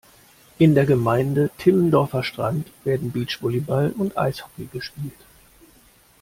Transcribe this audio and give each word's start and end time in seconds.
In 0.57 0.73
der 0.73 0.87
Gemeinde 0.87 1.51
Timmendorfer 1.59 2.23
Strand 2.23 2.67
werden 2.83 3.11
Beachvolleyball 3.11 3.91
und 3.95 4.17
Eishockey 4.17 4.65
gespielt. 4.73 5.13